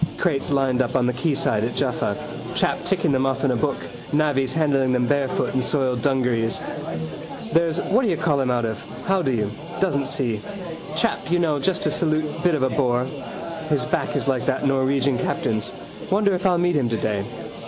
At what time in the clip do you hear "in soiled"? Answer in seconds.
5.53-6.01